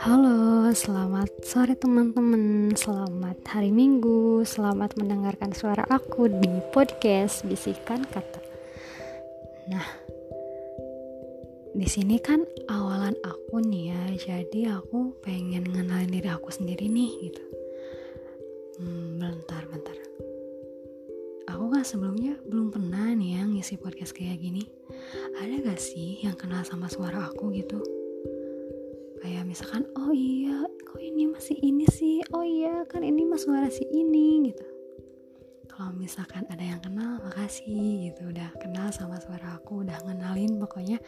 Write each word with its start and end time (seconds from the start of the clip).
Halo, 0.00 0.72
selamat 0.72 1.44
sore 1.44 1.76
teman-teman. 1.76 2.72
Selamat 2.72 3.36
hari 3.44 3.68
Minggu. 3.68 4.40
Selamat 4.48 4.96
mendengarkan 4.96 5.52
suara 5.52 5.84
aku 5.92 6.32
di 6.32 6.48
podcast 6.72 7.44
Bisikan 7.44 8.08
Kata. 8.08 8.40
Nah, 9.68 9.84
di 11.76 11.84
sini 11.84 12.16
kan 12.24 12.40
awalan 12.72 13.20
aku 13.20 13.60
nih 13.60 13.92
ya. 13.92 14.02
Jadi 14.16 14.64
aku 14.64 15.12
pengen 15.20 15.68
ngenalin 15.68 16.08
diri 16.08 16.32
aku 16.32 16.48
sendiri 16.48 16.88
nih 16.88 17.28
gitu. 17.28 17.44
Hmm, 18.80 19.20
bentar, 19.20 19.60
bentar. 19.68 19.92
Aku 21.52 21.68
kan 21.68 21.84
sebelumnya 21.84 22.32
belum 22.48 22.72
pernah 22.72 23.12
nih 23.12 23.36
ya 23.36 23.44
ngisi 23.44 23.76
podcast 23.76 24.16
kayak 24.16 24.40
gini. 24.40 24.64
Ada 25.38 25.54
gak 25.70 25.78
sih 25.78 26.18
yang 26.26 26.34
kenal 26.34 26.66
sama 26.66 26.90
suara 26.90 27.30
aku 27.30 27.54
gitu? 27.54 27.78
kayak 29.18 29.44
misalkan 29.50 29.84
oh 29.98 30.14
iya 30.14 30.62
kok 30.86 31.02
ini 31.02 31.26
masih 31.26 31.58
ini 31.58 31.84
sih? 31.90 32.22
Oh 32.30 32.46
iya 32.46 32.86
kan 32.86 33.02
ini 33.02 33.26
mas 33.26 33.44
suara 33.44 33.66
si 33.66 33.82
ini 33.90 34.50
gitu. 34.50 34.66
Kalau 35.68 35.94
misalkan 35.94 36.42
ada 36.50 36.62
yang 36.62 36.82
kenal 36.82 37.22
makasih 37.22 38.10
gitu. 38.10 38.30
Udah 38.30 38.50
kenal 38.62 38.90
sama 38.94 39.18
suara 39.18 39.58
aku 39.58 39.82
udah 39.86 39.98
ngenalin 40.06 40.58
pokoknya 40.58 40.98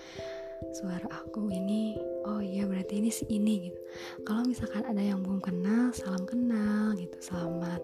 suara 0.77 1.07
aku 1.11 1.49
ini 1.49 1.97
oh 2.29 2.45
iya 2.45 2.67
berarti 2.67 2.99
ini 3.03 3.11
si 3.11 3.25
ini 3.31 3.71
gitu. 3.71 3.81
Kalau 4.27 4.43
misalkan 4.47 4.87
ada 4.87 5.01
yang 5.01 5.23
belum 5.23 5.43
kenal 5.43 5.95
salam 5.95 6.27
kenal 6.27 6.95
gitu. 6.99 7.17
Selamat 7.23 7.83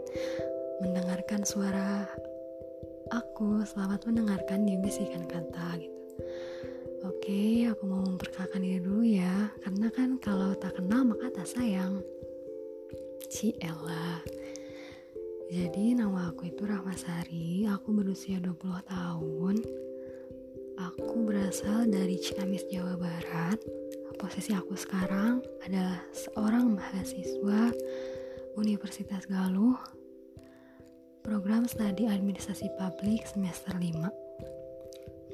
mendengarkan 0.83 1.43
suara 1.47 2.07
aku 3.15 3.63
selamat 3.63 4.11
mendengarkan 4.11 4.67
di 4.67 4.75
bisikan 4.83 5.25
kata 5.25 5.79
gitu 5.79 6.06
Oke, 7.05 7.69
aku 7.69 7.83
mau 7.85 8.01
memperkenalkan 8.01 8.65
diri 8.65 8.81
dulu 8.81 9.05
ya. 9.05 9.53
Karena 9.61 9.93
kan 9.93 10.17
kalau 10.17 10.57
tak 10.57 10.81
kenal 10.81 11.05
maka 11.05 11.29
tak 11.29 11.45
sayang. 11.45 12.01
Ciela 13.27 14.23
Jadi 15.51 15.99
nama 15.99 16.31
aku 16.31 16.47
itu 16.47 16.63
Rahmasari 16.63 17.67
Aku 17.67 17.91
berusia 17.91 18.39
20 18.39 18.57
tahun. 18.87 19.57
Aku 20.77 21.27
berasal 21.27 21.91
dari 21.91 22.17
Ciamis, 22.17 22.65
Jawa 22.71 22.97
Barat. 22.97 23.59
Posisi 24.17 24.57
aku 24.57 24.73
sekarang 24.73 25.45
adalah 25.67 26.01
seorang 26.17 26.73
mahasiswa 26.73 27.75
Universitas 28.57 29.29
Galuh. 29.29 29.77
Program 31.21 31.67
Studi 31.67 32.07
Administrasi 32.07 32.71
Publik 32.79 33.27
semester 33.27 33.75
5 33.75 34.27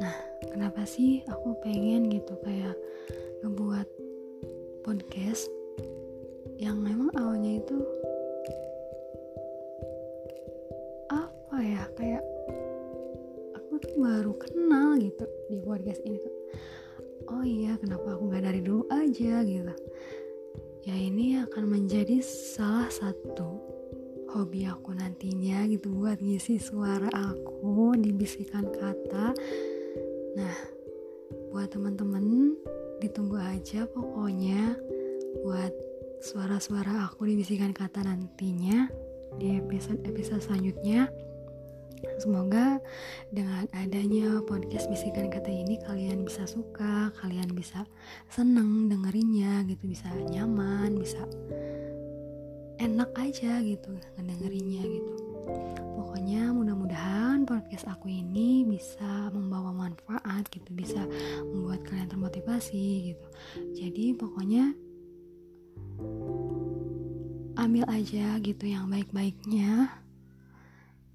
Nah, 0.01 0.17
kenapa 0.51 0.83
sih 0.83 1.23
aku 1.31 1.55
pengen 1.63 2.11
gitu 2.11 2.35
kayak 2.43 2.75
ngebuat 3.45 3.87
podcast 4.83 5.47
yang 6.59 6.79
memang 6.83 7.11
awalnya 7.19 7.59
itu 7.59 7.79
apa 11.11 11.57
ya 11.63 11.83
kayak 11.99 12.25
aku 13.59 13.73
tuh 13.83 13.95
baru 13.99 14.33
kenal 14.41 14.97
gitu 14.97 15.25
di 15.53 15.59
podcast 15.61 16.01
ini 16.07 16.19
tuh. 16.23 16.37
Oh 17.31 17.45
iya 17.45 17.79
kenapa 17.79 18.17
aku 18.17 18.33
nggak 18.33 18.45
dari 18.47 18.61
dulu 18.65 18.89
aja 18.91 19.45
gitu. 19.45 19.75
Ya 20.83 20.97
ini 20.99 21.39
akan 21.39 21.65
menjadi 21.71 22.19
salah 22.25 22.91
satu 22.91 23.63
hobi 24.33 24.65
aku 24.65 24.97
nantinya 24.97 25.69
gitu 25.69 25.93
buat 25.93 26.19
ngisi 26.25 26.57
suara 26.57 27.13
aku 27.13 27.93
dibisikan 28.01 28.65
kata 28.73 29.37
Nah, 30.33 30.57
buat 31.53 31.69
teman-teman 31.73 32.57
ditunggu 33.05 33.37
aja 33.37 33.85
pokoknya 33.91 34.79
buat 35.45 35.75
suara-suara 36.23 37.11
aku 37.11 37.27
dibisikan 37.27 37.75
kata 37.75 38.07
nantinya 38.07 38.87
di 39.37 39.59
episode-episode 39.61 40.41
selanjutnya. 40.41 41.11
Semoga 42.19 42.83
dengan 43.31 43.71
adanya 43.75 44.43
podcast 44.43 44.91
bisikan 44.91 45.31
kata 45.31 45.51
ini 45.51 45.79
kalian 45.87 46.27
bisa 46.27 46.47
suka, 46.51 47.15
kalian 47.23 47.55
bisa 47.55 47.87
seneng 48.27 48.91
dengerinnya 48.91 49.63
gitu, 49.71 49.87
bisa 49.87 50.11
nyaman, 50.31 50.99
bisa 50.99 51.23
enak 52.83 53.15
aja 53.15 53.63
gitu 53.63 53.95
ngedengerinnya 54.19 54.83
gitu. 54.83 55.15
Pokoknya 55.95 56.51
mudah-mudahan 56.51 57.47
podcast 57.47 57.87
aku 57.87 58.11
ini 58.11 58.67
bisa 58.67 59.22
termotivasi 62.63 63.15
gitu. 63.15 63.29
Jadi 63.75 64.05
pokoknya 64.15 64.65
ambil 67.59 67.85
aja 67.91 68.39
gitu 68.39 68.65
yang 68.67 68.87
baik-baiknya. 68.87 69.91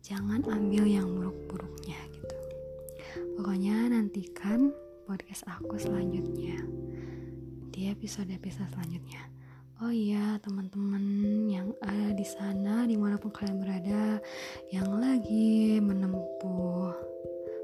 Jangan 0.04 0.44
ambil 0.48 0.88
yang 0.88 1.08
buruk-buruknya 1.08 2.00
gitu. 2.12 2.36
Pokoknya 3.40 3.92
nantikan 3.92 4.72
podcast 5.08 5.44
aku 5.48 5.80
selanjutnya 5.80 6.64
di 7.72 7.92
episode-episode 7.92 8.72
selanjutnya. 8.72 9.24
Oh 9.78 9.94
iya, 9.94 10.42
teman-teman 10.42 11.06
yang 11.46 11.70
ada 11.86 12.10
di 12.18 12.26
sana, 12.26 12.90
di 12.90 12.98
mana 12.98 13.14
pun 13.22 13.30
kalian 13.30 13.62
berada, 13.62 14.18
yang 14.74 14.90
lagi 14.98 15.78
menempuh 15.78 16.67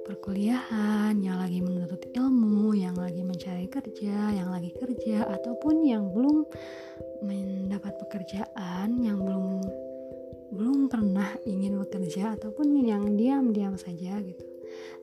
perkuliahan, 0.03 1.16
yang 1.24 1.40
lagi 1.40 1.64
menuntut 1.64 2.03
ilmu, 2.12 2.75
yang 2.75 2.94
lagi 3.00 3.24
mencari 3.24 3.72
kerja, 3.72 4.36
yang 4.36 4.52
lagi 4.52 4.75
kerja, 4.75 5.24
ataupun 5.31 5.88
yang 5.88 6.12
belum 6.12 6.44
mendapat 7.24 7.96
pekerjaan, 8.03 9.00
yang 9.00 9.24
belum 9.24 9.63
belum 10.53 10.92
pernah 10.92 11.34
ingin 11.47 11.80
bekerja, 11.80 12.36
ataupun 12.38 12.84
yang 12.84 13.16
diam-diam 13.16 13.80
saja 13.80 14.19
gitu. 14.22 14.46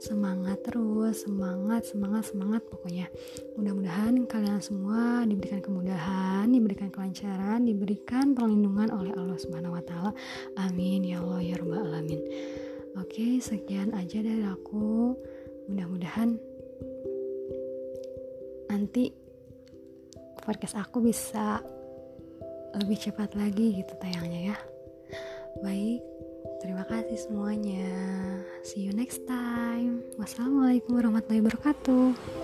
Semangat 0.02 0.60
terus 0.66 1.24
semangat 1.24 1.86
semangat 1.88 2.28
semangat 2.28 2.62
pokoknya. 2.68 3.06
Mudah-mudahan 3.56 4.26
kalian 4.26 4.60
semua 4.60 5.22
diberikan 5.24 5.62
kemudahan 5.62 6.50
diberikan 6.50 6.90
kelancaran 6.90 7.62
diberikan 7.62 8.34
perlindungan 8.34 8.90
oleh 8.90 9.14
Allah 9.14 9.38
Subhanahu 9.38 9.78
Wa 9.78 9.84
Taala. 9.86 10.12
Amin. 10.58 11.06
Ya 11.06 11.22
Allah 11.22 11.40
ya 11.42 11.54
Rabbal 11.58 11.86
alamin 11.86 12.20
oke 12.98 13.26
sekian 13.38 13.94
aja 13.94 14.18
dari 14.24 14.42
aku 14.46 15.14
mudah-mudahan 15.70 16.38
nanti 18.70 19.14
podcast 20.40 20.78
aku 20.78 21.04
bisa 21.04 21.60
lebih 22.80 22.98
cepat 22.98 23.34
lagi 23.34 23.82
gitu 23.82 23.92
tayangnya 23.98 24.54
ya 24.54 24.58
baik 25.60 26.02
Terima 26.60 26.84
kasih 26.84 27.16
semuanya. 27.16 27.88
See 28.60 28.84
you 28.84 28.92
next 28.92 29.24
time. 29.24 30.04
Wassalamualaikum 30.20 31.00
warahmatullahi 31.00 31.40
wabarakatuh. 31.40 32.39